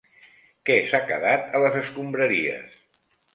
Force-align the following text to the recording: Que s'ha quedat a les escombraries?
Que 0.69 0.77
s'ha 0.87 1.01
quedat 1.11 1.53
a 1.59 1.61
les 1.65 1.77
escombraries? 1.83 2.75